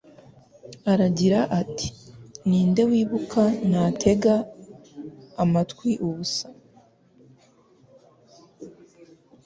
[0.91, 1.87] Aragira ati
[2.47, 4.35] Ninde wibuka ntatega
[5.43, 6.45] amatwi ubusa